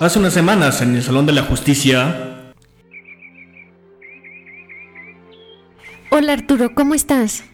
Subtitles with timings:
[0.00, 2.54] Hace unas semanas en el Salón de la Justicia.
[6.10, 7.44] Hola Arturo, ¿cómo estás?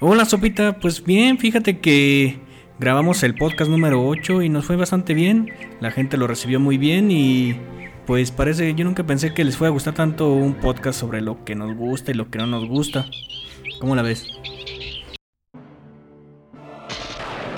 [0.00, 2.38] Hola Sopita, pues bien, fíjate que
[2.78, 5.52] grabamos el podcast número 8 y nos fue bastante bien.
[5.80, 7.60] La gente lo recibió muy bien y
[8.06, 11.44] pues parece, yo nunca pensé que les fuera a gustar tanto un podcast sobre lo
[11.44, 13.04] que nos gusta y lo que no nos gusta.
[13.80, 14.28] ¿Cómo la ves?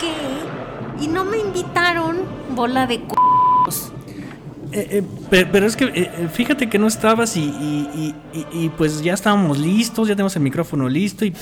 [0.01, 0.13] ¿Qué?
[1.01, 2.17] ¿Y no me invitaron?
[2.57, 3.44] Bola de c...
[4.75, 8.13] Eh, eh, pero, es que eh, fíjate que no estabas y,
[8.53, 11.33] y, pues ya estábamos listos, ya tenemos el micrófono listo y...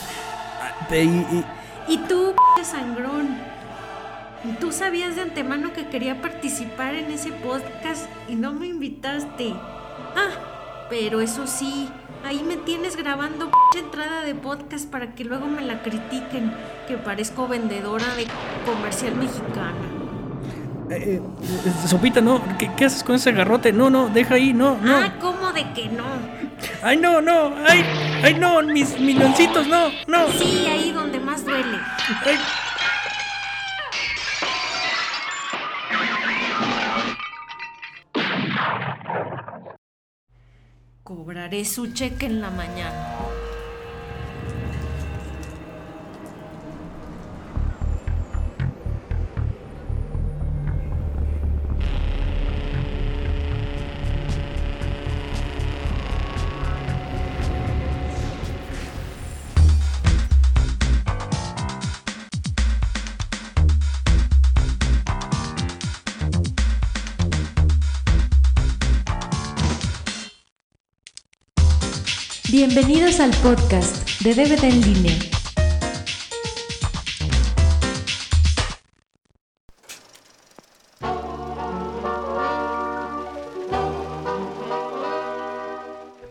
[1.89, 3.39] Y, tú, sangrón,
[4.61, 9.55] tú sabías de antemano que quería participar en ese podcast y no me invitaste.
[10.15, 11.89] Ah, pero eso sí,
[12.27, 16.53] ahí me tienes grabando entrada de podcast para que luego me la critiquen,
[16.87, 18.27] que parezco vendedora de
[18.67, 20.02] comercial mexicana.
[20.97, 23.73] Eh, eh, Sopita, no, ¿Qué, haces con ese garrote?
[23.73, 24.97] No, no, deja ahí, no, no.
[24.97, 26.05] Ah, ¿cómo de que no?
[26.83, 27.85] Ay, no, no, ay,
[28.23, 30.29] ay, no, mis milloncitos, no, no.
[30.33, 31.79] Sí, ahí donde más duele.
[41.03, 43.42] Cobraré su cheque en la mañana.
[72.65, 75.15] Bienvenidos al podcast de DVD en línea.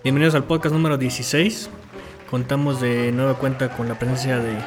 [0.06, 1.70] Bienvenidos al podcast número 16.
[2.30, 4.58] Contamos de nueva cuenta con la presencia de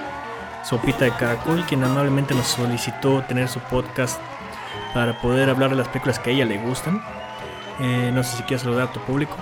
[0.65, 4.21] Sopita de Caracol, quien amablemente nos solicitó tener su podcast
[4.93, 7.03] para poder hablar de las películas que a ella le gustan.
[7.81, 9.39] Eh, no sé si quieres saludar a tu público.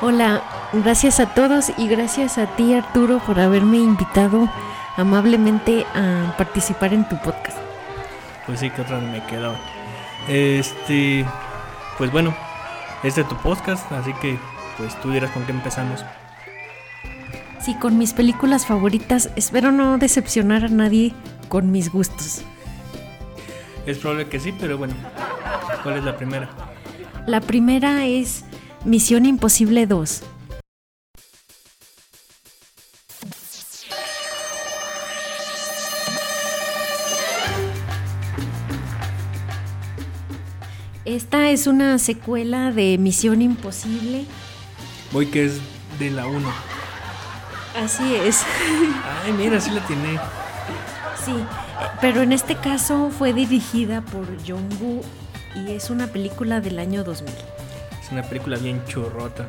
[0.00, 4.48] Hola, gracias a todos y gracias a ti Arturo por haberme invitado
[4.96, 7.58] amablemente a participar en tu podcast.
[8.46, 9.56] Pues sí, que otra me quedaba.
[10.28, 11.26] Este,
[11.98, 12.32] pues bueno,
[13.02, 14.38] este es tu podcast, así que
[14.76, 16.04] pues tú dirás con qué empezamos.
[17.60, 19.30] Sí, con mis películas favoritas.
[19.34, 21.12] Espero no decepcionar a nadie
[21.48, 22.42] con mis gustos.
[23.84, 24.94] Es probable que sí, pero bueno.
[25.82, 26.48] ¿Cuál es la primera?
[27.26, 28.44] La primera es
[28.88, 30.22] Misión Imposible 2.
[41.04, 44.24] Esta es una secuela de Misión Imposible.
[45.12, 45.60] Voy que es
[45.98, 46.48] de la 1.
[47.76, 48.42] Así es.
[49.26, 50.18] Ay, mira, sí la tiene.
[51.26, 51.34] Sí,
[52.00, 55.02] pero en este caso fue dirigida por John Woo
[55.54, 57.34] y es una película del año 2000
[58.12, 59.48] una película bien churrota.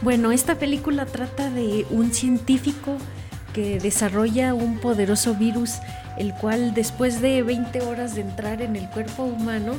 [0.00, 2.96] Bueno, esta película trata de un científico
[3.52, 5.78] que desarrolla un poderoso virus,
[6.16, 9.74] el cual después de 20 horas de entrar en el cuerpo humano,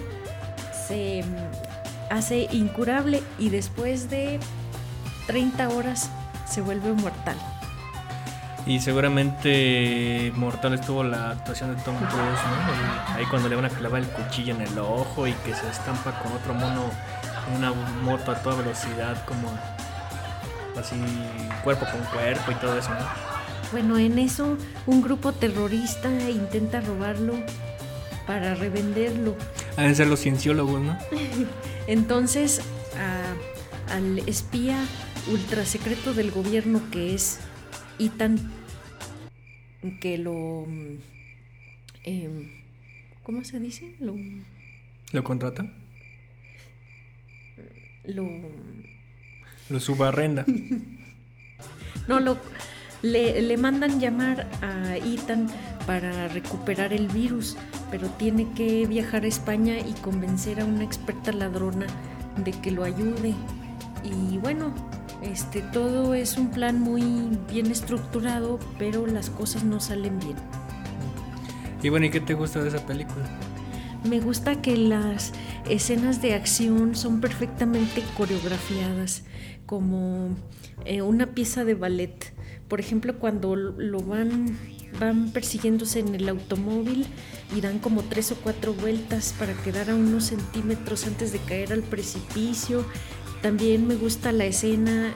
[0.88, 4.40] se mm, hace incurable y después de
[5.28, 6.10] 30 horas
[6.46, 7.38] se vuelve mortal.
[8.66, 13.16] Y seguramente mortal estuvo la actuación de Tom Cruise, ¿no?
[13.16, 16.20] Ahí cuando le van a clavar el cuchillo en el ojo y que se estampa
[16.20, 16.92] con otro mono
[17.56, 19.50] una moto a toda velocidad, como
[20.78, 20.96] así
[21.64, 23.30] cuerpo con cuerpo y todo eso, ¿no?
[23.72, 27.34] Bueno, en eso un grupo terrorista intenta robarlo
[28.26, 29.36] para revenderlo.
[29.76, 30.98] Deben ser los cienciólogos, ¿no?
[31.88, 32.62] Entonces,
[33.92, 34.84] al espía
[35.32, 37.40] ultra secreto del gobierno que es
[38.00, 38.52] Ethan,
[40.02, 40.66] que lo...
[42.04, 42.52] Em,
[43.24, 43.96] ¿Cómo se dice?
[44.00, 44.16] Lo,
[45.12, 45.72] ¿Lo contrata?
[48.06, 48.28] Lo...
[49.70, 50.46] Lo subarrenda.
[52.08, 52.38] no, lo...
[53.02, 55.48] Le, le, mandan llamar a Ethan
[55.88, 57.56] para recuperar el virus,
[57.90, 61.88] pero tiene que viajar a España y convencer a una experta ladrona
[62.44, 63.36] de que lo ayude.
[64.04, 64.74] Y bueno,
[65.22, 67.04] este todo es un plan muy
[67.50, 70.36] bien estructurado, pero las cosas no salen bien.
[71.82, 73.26] Y bueno, ¿y qué te gusta de esa película?
[74.04, 75.34] Me gusta que las
[75.70, 79.24] escenas de acción son perfectamente coreografiadas,
[79.66, 80.30] como
[80.86, 82.34] eh, una pieza de ballet.
[82.68, 84.58] Por ejemplo, cuando lo van
[85.00, 87.06] van persiguiéndose en el automóvil
[87.56, 91.74] y dan como tres o cuatro vueltas para quedar a unos centímetros antes de caer
[91.74, 92.86] al precipicio.
[93.42, 95.14] También me gusta la escena,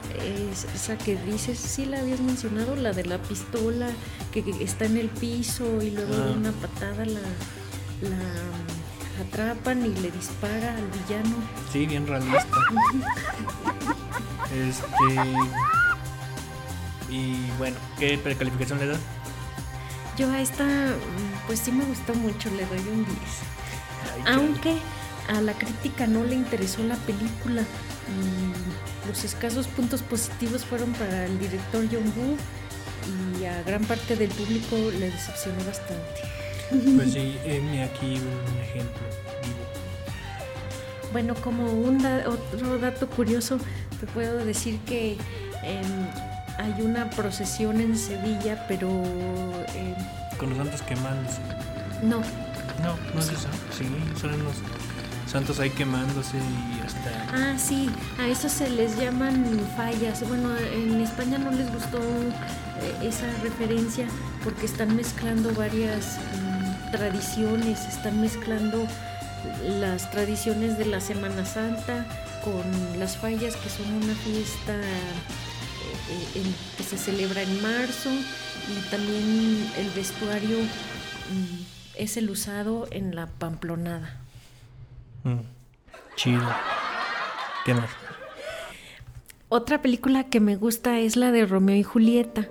[0.74, 3.90] esa que dices, sí la habías mencionado, la de la pistola
[4.32, 6.36] que, está en el piso y luego de ah.
[6.36, 7.20] una patada la,
[8.04, 11.36] la atrapan y le dispara al villano.
[11.72, 12.46] Sí, bien realista.
[14.54, 15.20] este.
[17.10, 19.00] Y bueno, ¿qué precalificación le das?
[20.16, 20.64] Yo a esta,
[21.46, 23.18] pues sí me gustó mucho, le doy un 10.
[24.26, 24.76] Aunque
[25.28, 27.64] a la crítica no le interesó la película.
[29.08, 32.36] los escasos puntos positivos fueron para el director John Woo
[33.40, 36.43] y a gran parte del público le decepcionó bastante.
[36.96, 37.36] Pues sí,
[37.82, 39.00] aquí un ejemplo
[41.12, 43.58] Bueno, como un otro dato curioso,
[44.00, 45.12] te puedo decir que
[45.62, 46.06] em,
[46.58, 48.88] hay una procesión en Sevilla, pero...
[49.74, 49.94] Eh,
[50.36, 51.40] Con los santos quemándose.
[52.02, 52.18] No.
[52.82, 53.48] No, no es eso.
[53.76, 53.86] Sí,
[54.20, 54.54] son los
[55.30, 57.10] santos ahí quemándose y hasta...
[57.32, 57.88] Ah, sí,
[58.18, 59.44] a eso se les llaman
[59.76, 60.26] fallas.
[60.28, 64.06] Bueno, en España no les gustó eh, esa referencia
[64.42, 66.18] porque están mezclando varias
[66.96, 68.86] tradiciones, están mezclando
[69.80, 72.06] las tradiciones de la Semana Santa
[72.44, 76.42] con las fallas que son una fiesta eh,
[76.76, 81.62] que se celebra en marzo y también el vestuario mm,
[81.96, 84.16] es el usado en la pamplonada.
[85.24, 85.40] Mm,
[86.14, 86.48] chido.
[87.64, 87.90] ¿Qué más?
[89.48, 92.46] Otra película que me gusta es la de Romeo y Julieta.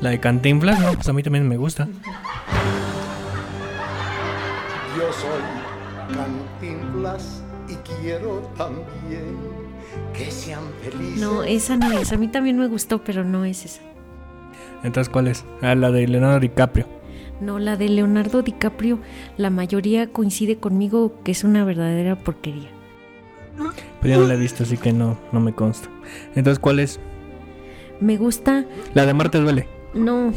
[0.00, 1.86] La de Cantinflas, no, pues a mí también me gusta.
[4.96, 9.36] Yo soy Cantinflas y quiero también
[10.14, 11.20] que sean felices.
[11.20, 12.12] No, esa no es.
[12.12, 13.82] A mí también me gustó, pero no es esa.
[14.82, 15.44] Entonces, ¿cuál es?
[15.60, 16.86] Ah, la de Leonardo DiCaprio.
[17.40, 19.00] No, la de Leonardo DiCaprio,
[19.36, 22.70] la mayoría coincide conmigo que es una verdadera porquería.
[24.00, 25.88] Pero ya no la he visto, así que no, no me consta.
[26.34, 27.00] Entonces, ¿cuál es?
[28.00, 28.64] Me gusta.
[28.94, 29.79] La de Marte duele.
[29.94, 30.32] No.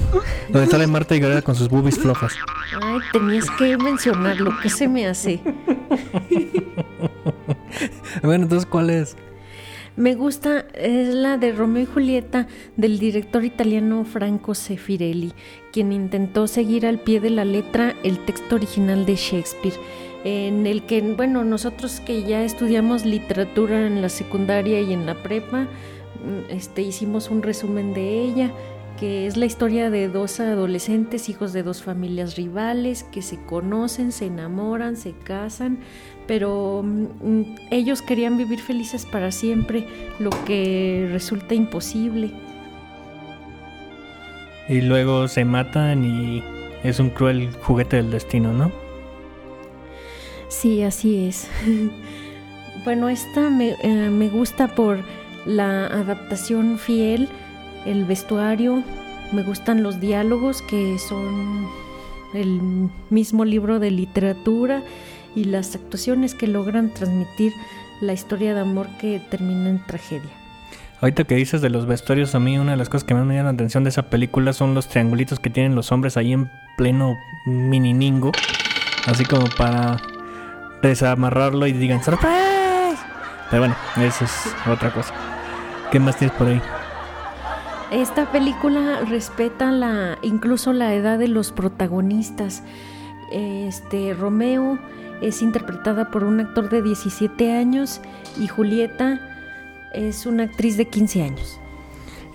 [0.50, 2.33] Donde sale Marta y Gareda con sus boobies flojas.
[2.81, 4.51] Ay, tenías que mencionarlo.
[4.61, 5.39] ¿Qué se me hace?
[8.23, 9.15] bueno, entonces, ¿cuál es?
[9.95, 12.47] Me gusta, es la de Romeo y Julieta
[12.77, 15.33] del director italiano Franco Sefirelli,
[15.71, 19.75] quien intentó seguir al pie de la letra el texto original de Shakespeare,
[20.23, 25.21] en el que, bueno, nosotros que ya estudiamos literatura en la secundaria y en la
[25.21, 28.51] prepa, mm, este, hicimos un resumen de ella
[29.00, 34.12] que es la historia de dos adolescentes, hijos de dos familias rivales, que se conocen,
[34.12, 35.80] se enamoran, se casan,
[36.28, 37.42] pero mm,
[37.72, 39.88] ellos querían vivir felices para siempre,
[40.19, 42.31] lo que resulta imposible.
[44.69, 46.44] Y luego se matan y
[46.84, 48.72] es un cruel juguete del destino, ¿no?
[50.48, 51.50] Sí, así es.
[52.86, 55.00] bueno, esta me, eh, me gusta por
[55.45, 57.28] la adaptación fiel
[57.85, 58.83] el vestuario,
[59.31, 61.68] me gustan los diálogos que son
[62.33, 64.83] el mismo libro de literatura
[65.35, 67.53] y las actuaciones que logran transmitir
[68.01, 70.30] la historia de amor que termina en tragedia.
[71.02, 73.35] Ahorita que dices de los vestuarios, a mí una de las cosas que más me
[73.35, 76.49] llama la atención de esa película son los triangulitos que tienen los hombres ahí en
[76.78, 78.31] pleno mininingo,
[79.06, 79.97] así como para
[80.81, 83.06] desamarrarlo y digan ¡Sorpresa!
[83.49, 84.31] Pero bueno, eso es
[84.68, 85.13] otra cosa.
[85.92, 86.61] ¿Qué más tienes por ahí?
[87.94, 92.64] Esta película respeta la, incluso la edad de los protagonistas.
[93.31, 94.80] Este Romeo
[95.21, 98.02] es interpretada por un actor de 17 años
[98.42, 99.21] y Julieta
[99.94, 101.62] es una actriz de 15 años.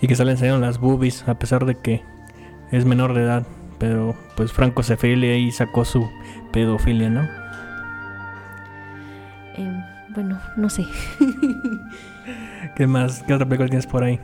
[0.01, 2.05] Y que sale enseñando las boobies a pesar de que
[2.71, 3.45] es menor de edad,
[3.79, 6.09] pero pues Franco Sefeli ahí sacó su
[6.53, 7.29] pedofilia, ¿no?
[9.57, 9.83] Em,
[10.15, 10.85] bueno, no sé.
[12.77, 13.25] ¿Qué más?
[13.25, 14.21] ¿Qué otra película tienes por ahí?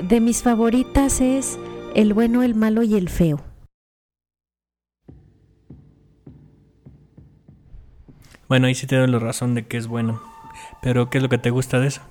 [0.00, 1.58] De mis favoritas es
[1.94, 3.42] El bueno, el malo y el feo.
[8.48, 10.22] Bueno, ahí sí te doy la razón de que es bueno.
[10.80, 12.02] Pero, ¿qué es lo que te gusta de eso?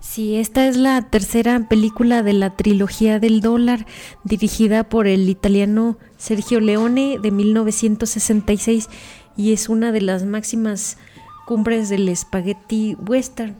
[0.00, 3.86] Sí, esta es la tercera película de la trilogía del dólar,
[4.22, 8.90] dirigida por el italiano Sergio Leone de 1966
[9.36, 10.98] y es una de las máximas
[11.46, 13.56] cumbres del spaghetti western.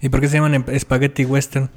[0.00, 1.70] ¿Y por qué se llaman spaghetti western?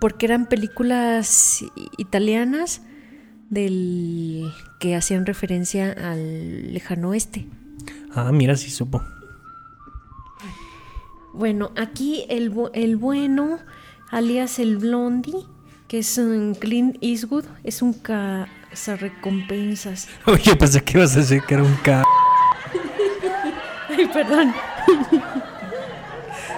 [0.00, 1.64] Porque eran películas
[1.98, 2.82] italianas
[3.50, 7.46] del que hacían referencia al lejano oeste.
[8.14, 9.02] Ah, mira, sí supo.
[11.32, 13.60] Bueno, aquí el, el bueno,
[14.10, 15.46] alias el Blondie,
[15.86, 20.08] que es un Clint Eastwood, es un cazarrecompensas.
[20.26, 22.02] Oye, pensé que ibas a decir que era un ca...
[23.88, 24.52] Ay, perdón.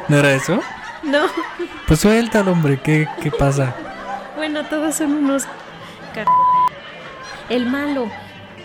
[0.09, 0.59] ¿No era eso?
[1.03, 1.27] No.
[1.87, 3.75] Pues suelta, hombre, ¿qué, qué pasa?
[4.37, 5.45] Bueno, todos son unos...
[7.49, 8.09] El malo,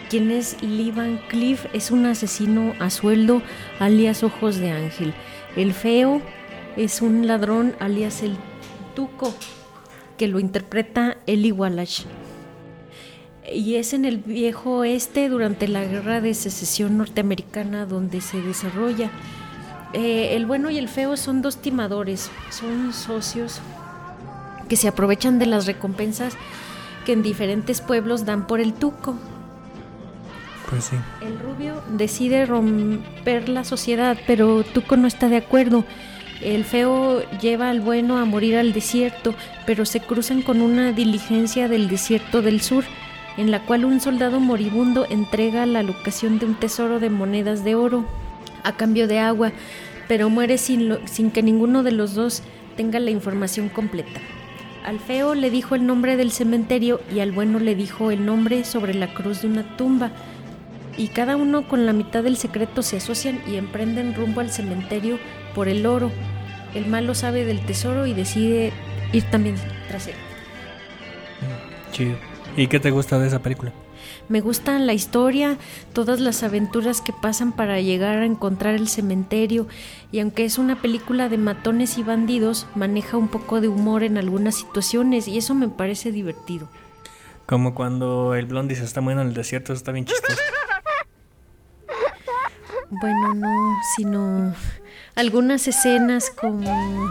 [0.09, 3.41] quien es Lee Van Cliff, es un asesino a sueldo,
[3.79, 5.13] alias Ojos de Ángel.
[5.55, 6.21] El feo
[6.77, 8.37] es un ladrón, alias el
[8.95, 9.33] Tuco,
[10.17, 12.05] que lo interpreta Eli Wallach.
[13.51, 19.09] Y es en el viejo oeste durante la guerra de secesión norteamericana donde se desarrolla.
[19.93, 23.61] Eh, el bueno y el feo son dos timadores, son socios
[24.67, 26.33] que se aprovechan de las recompensas
[27.05, 29.15] que en diferentes pueblos dan por el tuco.
[30.69, 30.97] Pues sí.
[31.21, 35.85] El rubio decide romper la sociedad, pero Tuco no está de acuerdo.
[36.41, 39.33] El feo lleva al bueno a morir al desierto,
[39.65, 42.83] pero se cruzan con una diligencia del desierto del sur,
[43.37, 47.75] en la cual un soldado moribundo entrega la locación de un tesoro de monedas de
[47.75, 48.05] oro
[48.67, 49.51] a cambio de agua,
[50.07, 52.43] pero muere sin, sin que ninguno de los dos
[52.75, 54.19] tenga la información completa.
[54.85, 58.63] Al feo le dijo el nombre del cementerio y al bueno le dijo el nombre
[58.63, 60.11] sobre la cruz de una tumba.
[60.97, 65.19] Y cada uno con la mitad del secreto se asocian y emprenden rumbo al cementerio
[65.53, 66.09] por el oro.
[66.73, 68.71] El malo sabe del tesoro y decide
[69.11, 69.55] ir también
[69.89, 70.15] tras él.
[71.91, 72.15] Chido.
[72.55, 73.73] ¿Y qué te gusta de esa película?
[74.29, 75.57] Me gusta la historia,
[75.93, 79.67] todas las aventuras que pasan para llegar a encontrar el cementerio
[80.11, 84.17] y aunque es una película de matones y bandidos, maneja un poco de humor en
[84.17, 86.67] algunas situaciones y eso me parece divertido.
[87.45, 90.35] Como cuando el blondie se está muriendo en el desierto, eso está bien chistoso.
[92.89, 94.53] Bueno, no, sino
[95.15, 97.09] algunas escenas como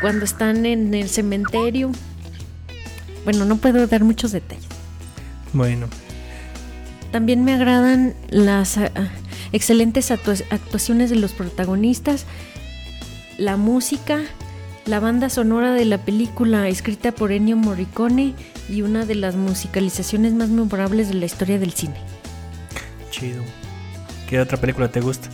[0.00, 1.92] cuando están en el cementerio.
[3.24, 4.66] Bueno, no puedo dar muchos detalles.
[5.52, 5.88] Bueno,
[7.12, 8.90] También me agradan las ah,
[9.52, 12.24] excelentes actua- actuaciones de los protagonistas,
[13.38, 14.22] la música,
[14.86, 18.34] la banda sonora de la película escrita por Ennio Morricone
[18.68, 21.96] y una de las musicalizaciones más memorables de la historia del cine.
[23.10, 23.42] chido.
[24.28, 25.28] ¿Qué otra película te gusta?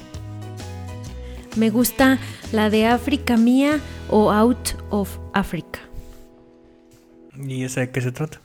[1.55, 2.19] Me gusta
[2.53, 3.79] la de África Mía
[4.11, 5.79] o Out of Africa.
[7.41, 8.41] ¿Y esa de qué se trata?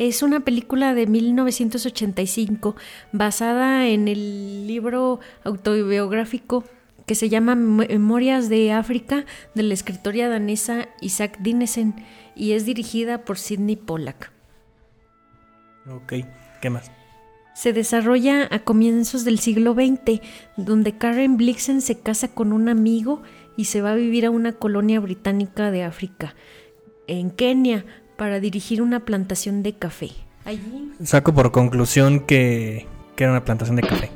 [0.00, 2.74] Es una película de 1985
[3.12, 6.64] basada en el libro autobiográfico
[7.04, 11.96] que se llama Memorias de África de la escritora danesa Isaac Dinesen
[12.34, 14.32] y es dirigida por Sidney Pollack.
[15.86, 16.14] Ok,
[16.62, 16.90] ¿qué más?
[17.54, 20.22] Se desarrolla a comienzos del siglo XX,
[20.56, 23.20] donde Karen Blixen se casa con un amigo
[23.54, 26.34] y se va a vivir a una colonia británica de África,
[27.06, 27.84] en Kenia,
[28.20, 30.10] para dirigir una plantación de café.
[30.44, 32.86] Allí Saco por conclusión que,
[33.16, 34.10] que era una plantación de café.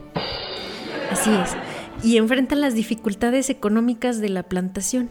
[1.11, 1.57] Así es.
[2.03, 5.09] Y enfrentan las dificultades económicas de la plantación.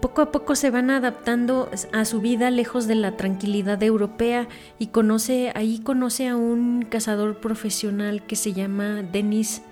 [0.00, 4.46] Poco a poco se van adaptando a su vida lejos de la tranquilidad europea
[4.78, 9.62] y conoce, ahí conoce a un cazador profesional que se llama Dennis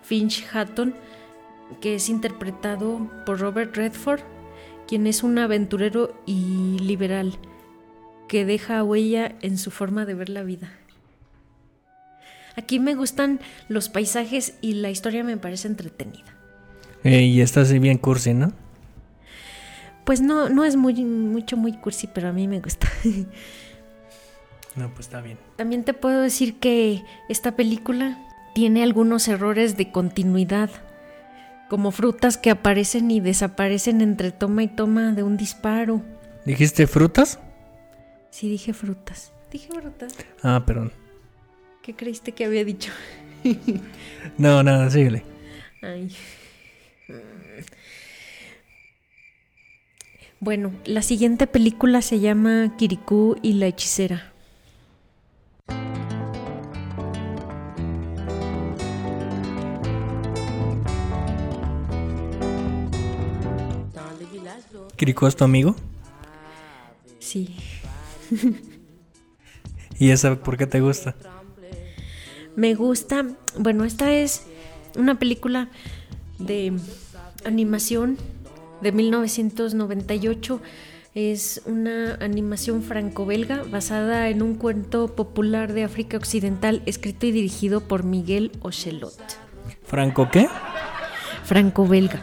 [0.00, 0.94] Finch Hatton,
[1.82, 4.22] que es interpretado por Robert Redford,
[4.88, 7.38] quien es un aventurero y liberal
[8.28, 10.72] que deja huella en su forma de ver la vida.
[12.56, 16.36] Aquí me gustan los paisajes y la historia me parece entretenida.
[17.02, 18.52] Eh, y esta así bien cursi, ¿no?
[20.04, 22.88] Pues no, no es muy, mucho, muy cursi, pero a mí me gusta.
[24.76, 25.38] No, pues está bien.
[25.54, 28.18] También te puedo decir que esta película
[28.54, 30.68] tiene algunos errores de continuidad,
[31.70, 36.02] como frutas que aparecen y desaparecen entre toma y toma de un disparo.
[36.44, 37.38] ¿Dijiste frutas?
[38.34, 39.32] Sí, dije frutas.
[39.52, 40.12] Dije frutas.
[40.42, 40.90] Ah, perdón.
[41.84, 42.90] ¿Qué creíste que había dicho?
[44.38, 45.22] No, nada, síguele.
[45.80, 46.12] Ay.
[50.40, 54.32] Bueno, la siguiente película se llama Kirikou y la hechicera.
[64.96, 65.76] ¿Kiriko es tu amigo?
[67.20, 67.56] Sí.
[69.98, 71.14] ¿Y esa por qué te gusta?
[72.56, 73.26] Me gusta,
[73.58, 74.46] bueno, esta es
[74.96, 75.68] una película
[76.38, 76.72] de
[77.44, 78.16] animación
[78.80, 80.60] de 1998
[81.14, 87.80] Es una animación franco-belga basada en un cuento popular de África Occidental escrito y dirigido
[87.80, 89.16] por Miguel Ochelot.
[89.84, 90.48] ¿Franco qué?
[91.44, 92.20] Franco-belga.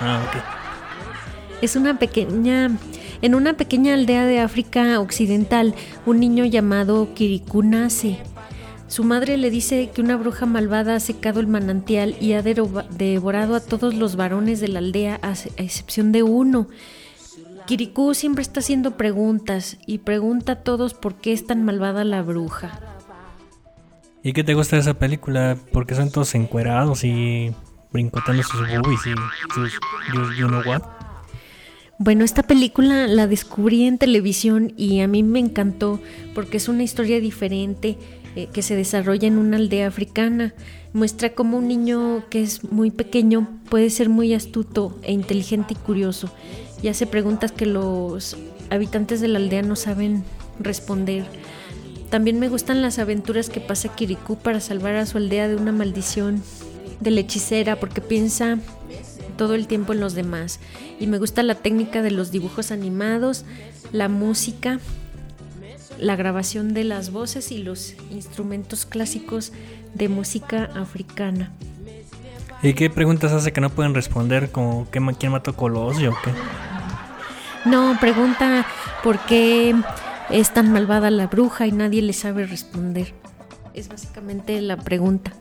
[0.00, 1.62] Ah, ok.
[1.62, 2.76] Es una pequeña
[3.22, 5.74] en una pequeña aldea de África Occidental,
[6.06, 8.18] un niño llamado Kirikou nace.
[8.86, 13.54] Su madre le dice que una bruja malvada ha secado el manantial y ha devorado
[13.56, 16.68] a todos los varones de la aldea, a excepción de uno.
[17.66, 22.22] Kirikou siempre está haciendo preguntas y pregunta a todos por qué es tan malvada la
[22.22, 22.78] bruja.
[24.22, 25.56] ¿Y qué te gusta de esa película?
[25.72, 27.54] Porque son todos encuerados y
[27.92, 29.14] brincotando sus boobies y
[29.54, 30.82] sus you, know what.
[31.98, 36.00] Bueno, esta película la descubrí en televisión y a mí me encantó
[36.34, 37.96] porque es una historia diferente
[38.34, 40.54] eh, que se desarrolla en una aldea africana.
[40.92, 45.76] Muestra cómo un niño que es muy pequeño puede ser muy astuto e inteligente y
[45.76, 46.32] curioso
[46.82, 48.36] y hace preguntas que los
[48.70, 50.24] habitantes de la aldea no saben
[50.58, 51.24] responder.
[52.10, 55.72] También me gustan las aventuras que pasa Kirikou para salvar a su aldea de una
[55.72, 56.42] maldición
[57.00, 58.58] de la hechicera porque piensa
[59.34, 60.60] todo el tiempo en los demás.
[60.98, 63.44] Y me gusta la técnica de los dibujos animados,
[63.92, 64.80] la música,
[65.98, 69.52] la grabación de las voces y los instrumentos clásicos
[69.94, 71.52] de música africana.
[72.62, 74.50] ¿Y qué preguntas hace que no pueden responder?
[74.50, 76.32] Como ¿quién mató Colosio o qué?
[77.64, 78.66] No, pregunta
[79.02, 79.74] por qué
[80.30, 83.12] es tan malvada la bruja y nadie le sabe responder.
[83.74, 85.32] Es básicamente la pregunta.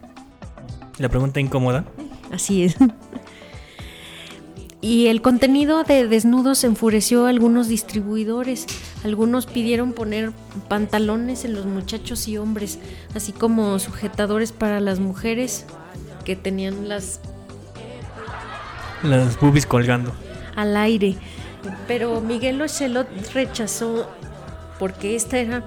[0.97, 1.85] ¿La pregunta incómoda?
[2.31, 2.75] Así es.
[4.83, 8.65] Y el contenido de desnudos enfureció a algunos distribuidores.
[9.05, 10.33] Algunos pidieron poner
[10.67, 12.79] pantalones en los muchachos y hombres,
[13.15, 15.65] así como sujetadores para las mujeres
[16.25, 17.21] que tenían las...
[19.03, 20.11] Las boobies colgando.
[20.57, 21.15] Al aire.
[21.87, 24.09] Pero Miguel Ocelot rechazó
[24.79, 25.63] porque esta era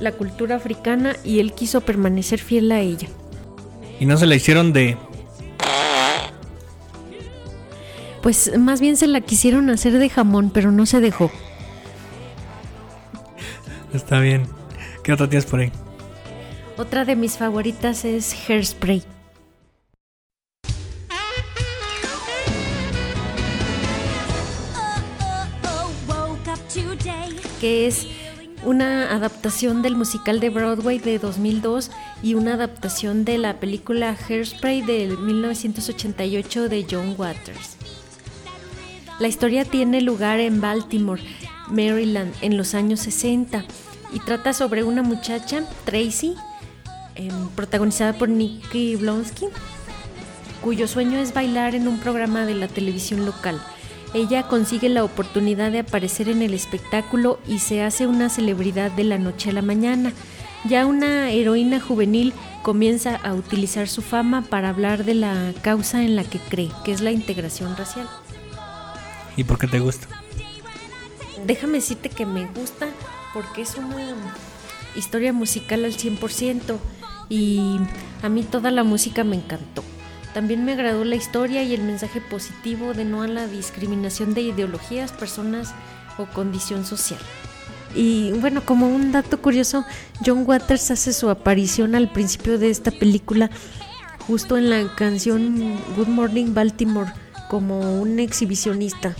[0.00, 3.06] la cultura africana y él quiso permanecer fiel a ella.
[4.00, 4.96] ¿Y no se la hicieron de...
[8.22, 11.30] Pues más bien se la quisieron hacer de jamón, pero no se dejó.
[13.94, 14.46] Está bien.
[15.02, 15.72] ¿Qué otra tienes por ahí?
[16.76, 19.02] Otra de mis favoritas es Hairspray.
[27.60, 28.06] que es
[28.64, 31.90] una adaptación del musical de Broadway de 2002
[32.22, 37.79] y una adaptación de la película Hairspray de 1988 de John Waters.
[39.20, 41.22] La historia tiene lugar en Baltimore,
[41.68, 43.64] Maryland, en los años 60
[44.12, 46.34] y trata sobre una muchacha, Tracy,
[47.14, 49.46] em, protagonizada por Nikki Blonsky,
[50.62, 53.60] cuyo sueño es bailar en un programa de la televisión local
[54.12, 59.04] ella consigue la oportunidad de aparecer en el espectáculo y se hace una celebridad de
[59.04, 60.12] la noche a la mañana.
[60.68, 66.16] Ya una heroína juvenil comienza a utilizar su fama para hablar de la causa en
[66.16, 68.08] la que cree, que es la integración racial.
[69.40, 70.06] ¿Y por qué te gusta?
[71.46, 72.88] Déjame decirte que me gusta
[73.32, 74.14] porque es una
[74.94, 76.76] historia musical al 100%
[77.30, 77.80] y
[78.22, 79.82] a mí toda la música me encantó.
[80.34, 84.42] También me agradó la historia y el mensaje positivo de no a la discriminación de
[84.42, 85.72] ideologías, personas
[86.18, 87.20] o condición social.
[87.94, 89.86] Y bueno, como un dato curioso,
[90.22, 93.48] John Waters hace su aparición al principio de esta película
[94.26, 97.10] justo en la canción Good Morning Baltimore
[97.48, 99.16] como un exhibicionista.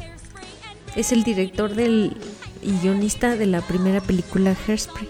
[0.97, 2.17] Es el director del
[2.63, 5.09] y guionista de la primera película Hairspray.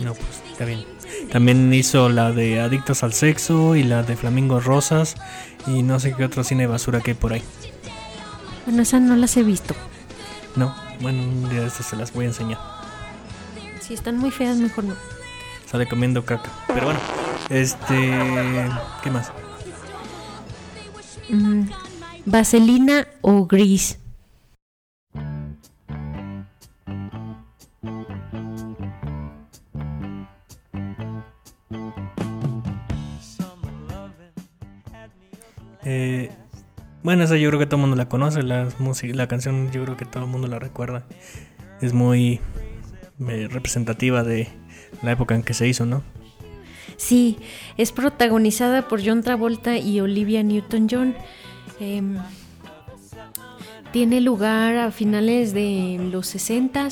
[0.00, 0.84] No, pues está bien.
[1.30, 5.16] También hizo la de Adictos al Sexo y la de Flamingos Rosas
[5.66, 7.42] y no sé qué otro cine basura que hay por ahí.
[8.66, 9.74] Bueno, esas no las he visto.
[10.54, 12.58] No, bueno, un día de estos se las voy a enseñar.
[13.80, 14.94] Si están muy feas, mejor no.
[15.70, 16.50] Sale comiendo caca.
[16.66, 17.00] Pero bueno,
[17.50, 18.12] este.
[19.02, 19.30] ¿Qué más?
[21.28, 21.68] Mm,
[22.26, 23.98] vaselina o gris.
[35.88, 36.32] Eh,
[37.04, 38.68] bueno, esa yo creo que todo el mundo la conoce, la,
[39.02, 41.06] la canción yo creo que todo el mundo la recuerda.
[41.80, 42.40] Es muy
[43.28, 44.48] eh, representativa de
[45.02, 46.02] la época en que se hizo, ¿no?
[46.96, 47.38] Sí,
[47.76, 51.14] es protagonizada por John Travolta y Olivia Newton-John.
[51.78, 52.16] Em,
[53.92, 56.88] tiene lugar a finales de los 60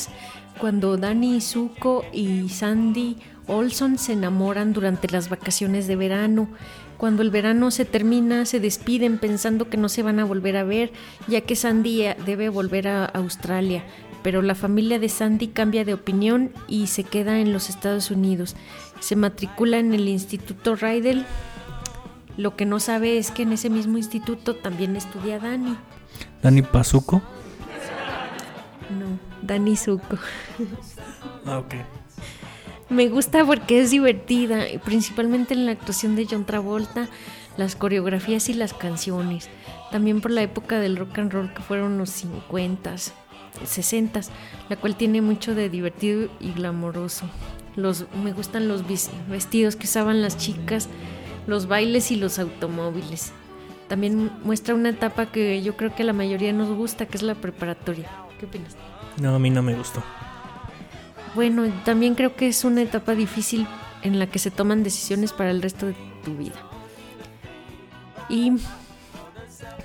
[0.58, 3.16] cuando Danny Zuko y Sandy
[3.46, 6.48] Olson se enamoran durante las vacaciones de verano
[6.96, 10.64] Cuando el verano se termina, se despiden pensando que no se van a volver a
[10.64, 10.92] ver,
[11.26, 13.84] ya que Sandy debe volver a Australia.
[14.22, 18.54] Pero la familia de Sandy cambia de opinión y se queda en los Estados Unidos.
[19.00, 21.26] Se matricula en el Instituto Rydell.
[22.36, 25.76] Lo que no sabe es que en ese mismo instituto también estudia Dani.
[26.42, 27.22] ¿Dani Pazuco?
[28.90, 30.18] No, Dani Zuko.
[31.46, 31.74] Ah, ok.
[32.88, 37.06] Me gusta porque es divertida, principalmente en la actuación de John Travolta,
[37.58, 39.50] las coreografías y las canciones.
[39.90, 42.94] También por la época del rock and roll que fueron los 50,
[43.64, 44.20] 60,
[44.70, 47.26] la cual tiene mucho de divertido y glamoroso.
[47.76, 48.84] Los, me gustan los
[49.28, 50.88] vestidos que usaban las chicas,
[51.46, 53.32] los bailes y los automóviles.
[53.88, 57.22] También muestra una etapa que yo creo que a la mayoría nos gusta, que es
[57.22, 58.08] la preparatoria.
[58.38, 58.76] ¿Qué opinas?
[59.20, 60.02] No, a mí no me gustó.
[61.34, 63.66] Bueno, también creo que es una etapa difícil
[64.02, 66.54] en la que se toman decisiones para el resto de tu vida.
[68.28, 68.52] Y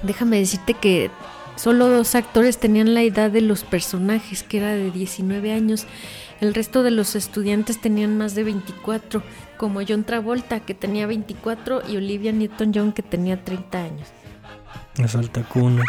[0.04, 1.10] déjame decirte que
[1.56, 5.86] solo dos actores tenían la edad de los personajes, que era de 19 años.
[6.40, 9.24] El resto de los estudiantes tenían más de 24,
[9.60, 14.08] como John Travolta, que tenía 24, y Olivia Newton-John, que tenía 30 años.
[14.96, 15.86] Las altacunas.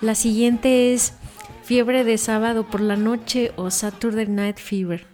[0.00, 1.14] La siguiente es
[1.64, 5.08] Fiebre de sábado por la noche o Saturday Night Fever.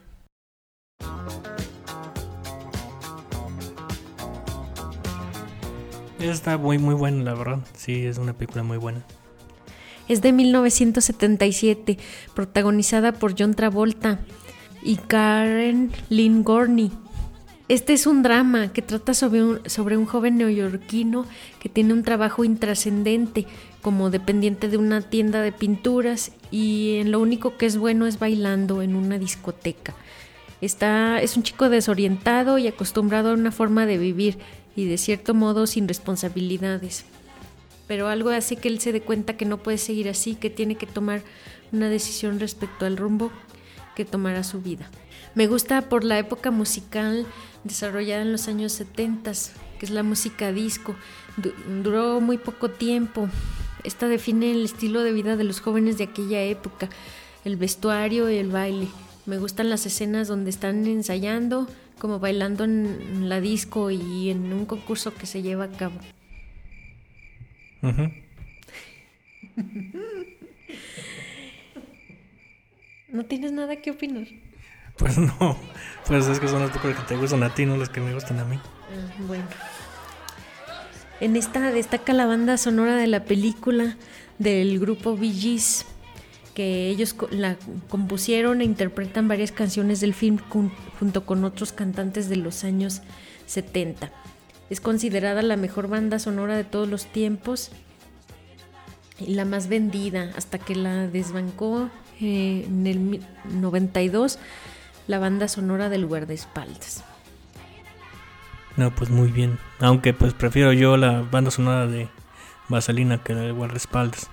[6.19, 7.61] Está muy muy buena, la verdad.
[7.75, 9.03] Sí, es una película muy buena.
[10.09, 11.97] Es de 1977,
[12.35, 14.21] protagonizada por John Travolta
[14.83, 16.91] y Karen Lynn Gorney.
[17.69, 21.25] Este es un drama que trata sobre un, sobre un joven neoyorquino
[21.61, 23.47] que tiene un trabajo intrascendente
[23.81, 28.19] como dependiente de una tienda de pinturas y en lo único que es bueno es
[28.19, 29.95] bailando en una discoteca.
[30.61, 34.39] Está, es un chico desorientado y acostumbrado a una forma de vivir
[34.77, 37.05] y de cierto modo sin responsabilidades.
[37.89, 40.77] Pero algo hace que él se dé cuenta que no puede seguir así, que tiene
[40.77, 41.23] que tomar
[41.73, 43.33] una decisión respecto al rumbo
[43.95, 44.89] que tomará su vida.
[45.35, 47.27] Me gusta por la época musical
[47.65, 49.33] desarrollada en los años 70,
[49.79, 50.95] que es la música disco.
[51.83, 53.29] duró muy poco tiempo.
[53.85, 56.89] Esta define el estilo de vida de los jóvenes de aquella época,
[57.45, 58.89] el vestuario y el baile.
[59.27, 64.67] Me gustan las escenas donde están ensayando, como bailando en la disco y en un
[64.67, 65.99] concurso que se lleva a cabo.
[73.13, 74.27] ¿No tienes nada que opinar?
[74.97, 75.57] Pues no,
[76.07, 78.15] pues es que son las películas que te gustan a ti, no las que me
[78.15, 78.57] gustan a mí.
[78.57, 79.45] Ah, bueno.
[81.21, 83.97] En esta destaca la banda sonora de la película
[84.39, 85.85] del grupo Bee Gees,
[86.55, 87.57] que ellos la
[87.91, 90.39] compusieron e interpretan varias canciones del film
[90.99, 93.03] junto con otros cantantes de los años
[93.47, 94.11] 70.
[94.71, 97.71] Es considerada la mejor banda sonora de todos los tiempos
[99.19, 103.21] y la más vendida hasta que la desbancó eh, en el
[103.53, 104.39] 92
[105.09, 107.05] la banda sonora del guardaespaldas.
[108.77, 109.59] No, pues muy bien.
[109.81, 112.09] Aunque pues prefiero yo la banda sonora de
[112.69, 114.31] Vaselina que la de guardaespaldas.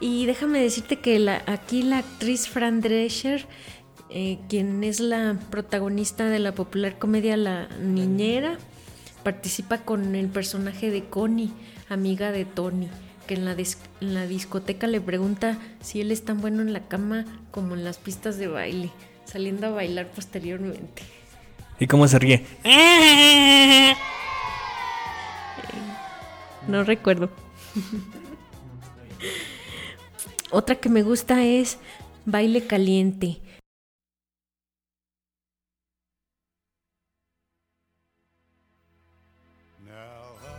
[0.00, 3.46] Y déjame decirte que la, aquí la actriz Fran Drescher,
[4.10, 8.58] eh, quien es la protagonista de la popular comedia La Niñera,
[9.22, 11.52] participa con el personaje de Connie,
[11.88, 12.88] amiga de Tony,
[13.26, 16.88] que en la, en la discoteca le pregunta si él es tan bueno en la
[16.88, 18.90] cama como en las pistas de baile
[19.26, 21.02] saliendo a bailar posteriormente.
[21.78, 22.46] ¿Y cómo se ríe?
[26.68, 27.30] No recuerdo.
[30.50, 31.78] Otra que me gusta es
[32.24, 33.40] Baile Caliente.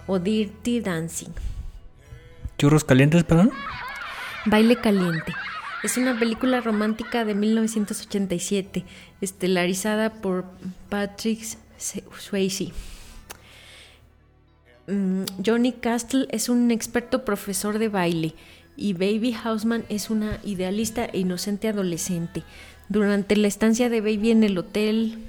[0.05, 1.33] O Dirty Dancing.
[2.57, 3.51] ¿Churros calientes, perdón?
[4.45, 5.33] Baile Caliente.
[5.83, 8.83] Es una película romántica de 1987,
[9.21, 10.45] estelarizada por
[10.89, 11.39] Patrick
[11.77, 12.71] Swayze.
[14.87, 18.33] Mm, Johnny Castle es un experto profesor de baile
[18.75, 22.43] y Baby Houseman es una idealista e inocente adolescente.
[22.89, 25.19] Durante la estancia de Baby en el hotel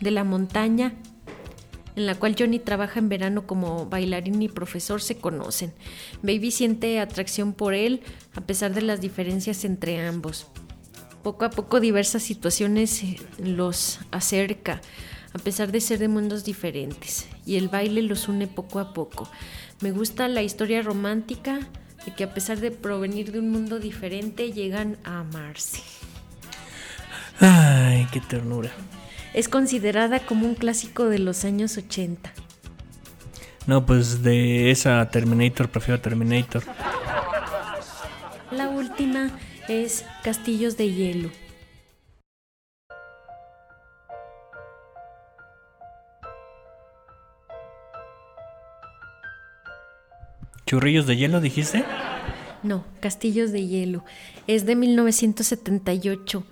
[0.00, 0.94] de la montaña,
[1.96, 5.72] en la cual Johnny trabaja en verano como bailarín y profesor, se conocen.
[6.22, 8.02] Baby siente atracción por él
[8.34, 10.46] a pesar de las diferencias entre ambos.
[11.22, 14.80] Poco a poco diversas situaciones eh, los acerca,
[15.32, 19.28] a pesar de ser de mundos diferentes, y el baile los une poco a poco.
[19.80, 21.60] Me gusta la historia romántica
[22.04, 25.80] de que a pesar de provenir de un mundo diferente, llegan a amarse.
[27.40, 28.70] Ay, qué ternura.
[29.34, 32.32] Es considerada como un clásico de los años 80.
[33.66, 36.62] No, pues de esa Terminator prefiero Terminator.
[38.50, 39.30] La última
[39.68, 41.30] es Castillos de Hielo.
[50.66, 51.84] ¿Churrillos de hielo dijiste?
[52.62, 54.04] No, Castillos de Hielo.
[54.46, 56.44] Es de 1978.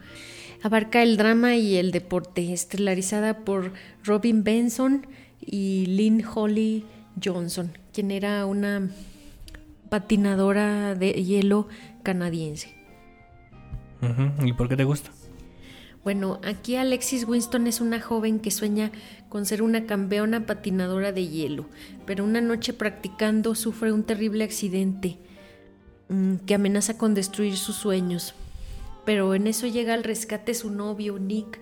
[0.63, 3.73] Abarca el drama y el deporte, estelarizada por
[4.05, 5.07] Robin Benson
[5.41, 6.85] y Lynn Holly
[7.23, 8.89] Johnson, quien era una
[9.89, 11.69] patinadora de hielo
[12.03, 12.75] canadiense.
[14.45, 15.11] ¿Y por qué te gusta?
[16.05, 18.91] Bueno, aquí Alexis Winston es una joven que sueña
[19.29, 21.67] con ser una campeona patinadora de hielo,
[22.07, 25.19] pero una noche practicando sufre un terrible accidente
[26.09, 28.35] mm, que amenaza con destruir sus sueños.
[29.05, 31.59] Pero en eso llega al rescate su novio, Nick,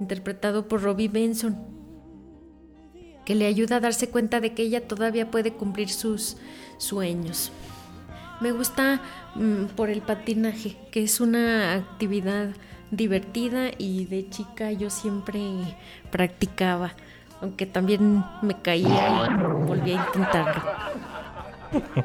[0.00, 1.56] interpretado por Robbie Benson,
[3.24, 6.36] que le ayuda a darse cuenta de que ella todavía puede cumplir sus
[6.78, 7.52] sueños.
[8.40, 9.00] Me gusta
[9.34, 12.50] mm, por el patinaje, que es una actividad
[12.90, 15.40] divertida y de chica yo siempre
[16.10, 16.94] practicaba,
[17.40, 20.62] aunque también me caía y volví a intentarlo.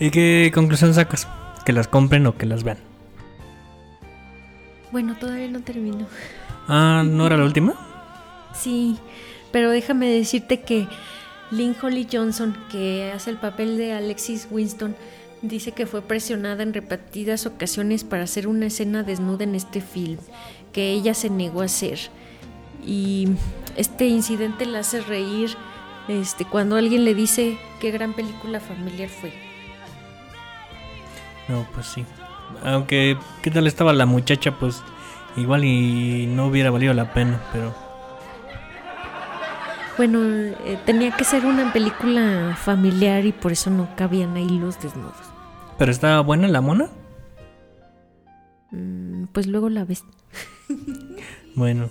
[0.00, 1.28] ¿Y qué conclusión sacas?
[1.64, 2.78] ¿Que las compren o que las vean?
[4.92, 6.06] Bueno, todavía no termino.
[6.68, 7.74] Ah, ¿no era la última?
[8.54, 8.98] Sí,
[9.52, 10.88] pero déjame decirte que
[11.50, 14.96] Lynn Holly Johnson, que hace el papel de Alexis Winston,
[15.42, 20.18] dice que fue presionada en repetidas ocasiones para hacer una escena desnuda en este film,
[20.72, 21.98] que ella se negó a hacer.
[22.84, 23.28] Y
[23.76, 25.50] este incidente la hace reír
[26.08, 29.32] este, cuando alguien le dice qué gran película familiar fue.
[31.50, 32.04] No, pues sí.
[32.64, 34.52] Aunque, ¿qué tal estaba la muchacha?
[34.58, 34.82] Pues
[35.36, 37.74] igual y no hubiera valido la pena, pero...
[39.96, 44.80] Bueno, eh, tenía que ser una película familiar y por eso no cabían ahí los
[44.80, 45.16] desnudos.
[45.76, 46.88] ¿Pero estaba buena la mona?
[48.70, 50.04] Mm, pues luego la ves.
[51.56, 51.90] Bueno.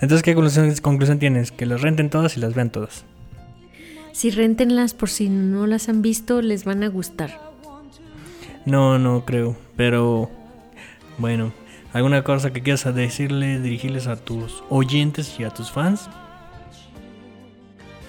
[0.00, 1.52] Entonces, ¿qué conclusión, conclusión tienes?
[1.52, 3.04] Que las renten todas y las vean todas.
[4.12, 7.47] Si rentenlas por si no las han visto, les van a gustar.
[8.68, 9.56] No, no creo.
[9.76, 10.30] Pero,
[11.16, 11.52] bueno,
[11.92, 16.08] ¿alguna cosa que quieras decirle, dirigirles a tus oyentes y a tus fans?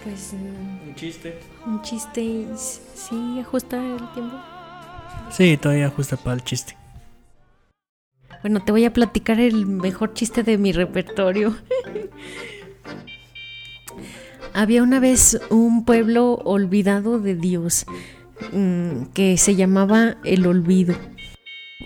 [0.04, 1.40] Pues mm, Un chiste.
[1.66, 4.36] un chiste, sí, ajusta el tiempo.
[5.32, 6.76] Sí, todavía justa para el chiste.
[8.42, 11.56] Bueno, te voy a platicar el mejor chiste de mi repertorio.
[14.54, 17.86] Había una vez un pueblo olvidado de Dios
[18.52, 20.96] mm, que se llamaba El Olvido.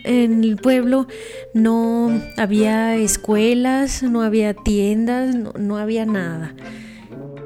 [0.04, 1.08] En el pueblo
[1.54, 6.56] no había escuelas, no había tiendas, no, había nada.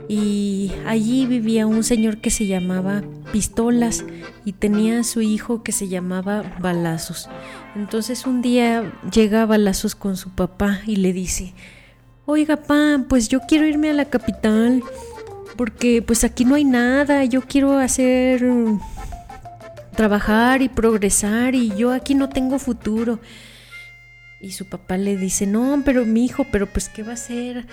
[0.08, 4.06] Y allí vivía un señor que se llamaba Pistolas
[4.46, 7.30] y tenía a su hijo que se llamaba Balazos.
[7.76, 11.54] Entonces un día llega Balazos con su papá y le dice,
[12.26, 14.82] oiga pa, pues yo quiero irme a la capital
[15.58, 18.46] porque pues aquí no hay nada, yo quiero hacer
[19.98, 23.20] trabajar y progresar y yo aquí no tengo futuro.
[24.40, 27.66] Y su papá le dice, no, pero mi hijo, pero pues ¿qué va a hacer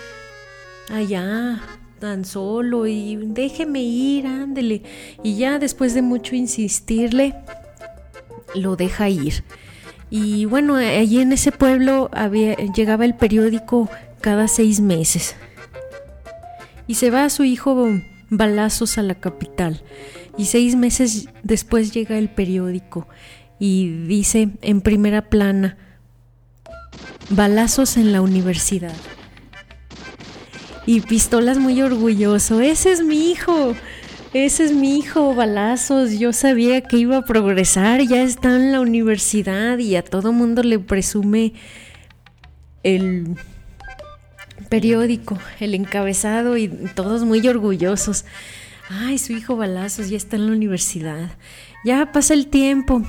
[0.91, 1.63] allá?
[2.05, 4.83] tan solo y déjeme ir, ándele.
[5.23, 7.35] Y ya después de mucho insistirle,
[8.55, 9.43] lo deja ir.
[10.11, 13.89] Y bueno, allí en ese pueblo había, llegaba el periódico
[14.21, 15.35] cada seis meses.
[16.87, 17.89] Y se va su hijo
[18.29, 19.83] balazos a la capital.
[20.37, 23.07] Y seis meses después llega el periódico
[23.59, 25.77] y dice en primera plana,
[27.31, 28.95] balazos en la universidad.
[30.87, 33.75] Y Pistolas muy orgulloso, ese es mi hijo,
[34.35, 38.81] ese es mi hijo, balazos, yo sabía que iba a progresar, ya está en la
[38.81, 41.55] universidad y a todo mundo le presume
[42.83, 43.37] el
[44.69, 48.25] periódico, el encabezado y todos muy orgullosos.
[48.91, 51.31] Ay, su hijo balazos ya está en la universidad.
[51.85, 53.03] Ya pasa el tiempo.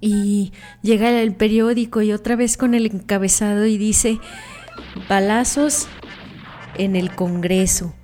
[0.00, 4.18] Y llega el periódico y otra vez con el encabezado y dice,
[5.08, 5.88] balazos
[6.76, 7.94] en el Congreso.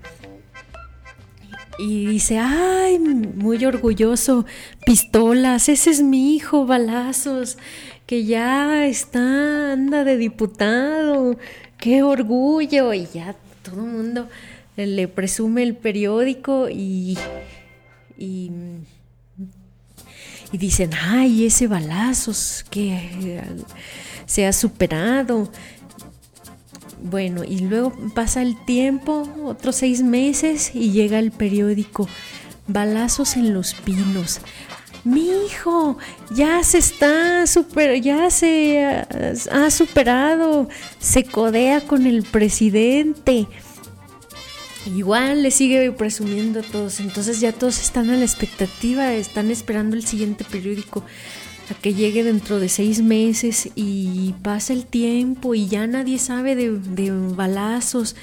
[1.79, 4.47] Y dice, ay, muy orgulloso,
[4.85, 7.59] pistolas, ese es mi hijo, balazos,
[8.07, 11.39] que ya está, anda de diputado,
[11.79, 12.93] qué orgullo.
[12.95, 14.29] Y ya todo el mundo
[14.77, 17.19] le presume el periódico y,
[18.19, 18.51] y,
[20.51, 23.41] y dicen, ay, ese balazos que
[24.27, 25.51] se ha superado.
[27.03, 32.09] Bueno, y luego pasa el tiempo, otros seis meses, y llega el periódico.
[32.69, 34.41] Balazos en los pinos.
[35.05, 35.99] Mi hijo
[36.31, 39.05] ya se está super, ya se
[39.51, 40.69] ha superado,
[41.01, 43.49] se codea con el presidente.
[44.87, 49.95] Igual le sigue presumiendo a todos, entonces ya todos están a la expectativa, están esperando
[49.95, 51.05] el siguiente periódico
[51.71, 56.57] a que llegue dentro de seis meses y pasa el tiempo y ya nadie sabe
[56.57, 58.17] de, de balazos.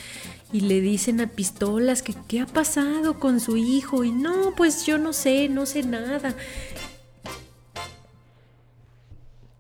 [0.51, 4.85] Y le dicen a pistolas que qué ha pasado con su hijo y no, pues
[4.85, 6.35] yo no sé, no sé nada.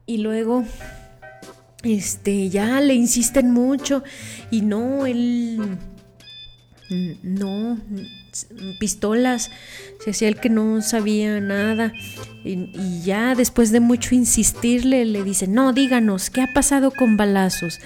[0.07, 0.65] Y luego,
[1.83, 4.03] este, ya le insisten mucho
[4.49, 5.77] y no, él,
[6.89, 7.77] no,
[8.79, 9.51] pistolas,
[10.03, 11.93] se hacía el que no sabía nada
[12.43, 17.17] y, y, ya después de mucho insistirle le dice, no, díganos, ¿qué ha pasado con
[17.17, 17.79] balazos?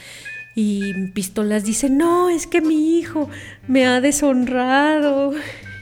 [0.56, 3.30] Y Pistolas dice, no, es que mi hijo
[3.68, 5.34] me ha deshonrado.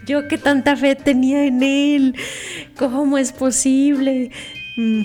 [0.08, 2.16] Yo que tanta fe tenía en él.
[2.78, 4.32] ¿Cómo es posible?
[4.78, 5.04] Mm.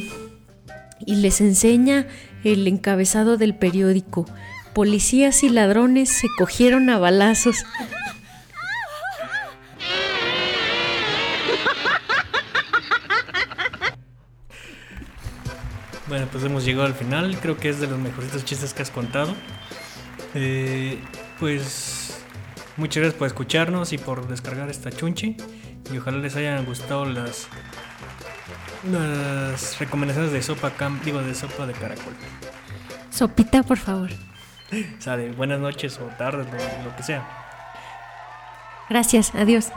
[1.05, 2.07] Y les enseña
[2.45, 4.27] el encabezado del periódico.
[4.73, 7.65] Policías y ladrones se cogieron a balazos.
[16.17, 17.39] Bueno, pues hemos llegado al final.
[17.43, 19.35] Creo que es de los mejorcitos chistes que has contado.
[20.35, 20.99] Eh,
[21.39, 22.25] pues
[22.79, 25.37] muchas gracias por escucharnos y por descargar esta chunchi.
[25.93, 27.49] Y ojalá les hayan gustado las,
[28.91, 32.15] las recomendaciones de sopa cam, digo de sopa de caracol.
[33.11, 34.09] Sopita, por favor.
[34.99, 37.29] O sea, de buenas noches o tardes, lo, lo que sea.
[38.89, 39.71] Gracias, adiós.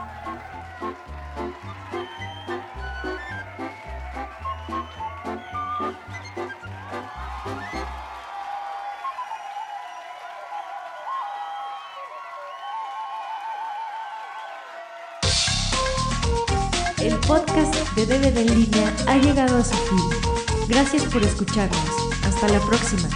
[18.39, 19.99] En línea ha llegado a su fin.
[20.67, 21.79] Gracias por escucharnos.
[22.23, 23.09] Hasta la próxima.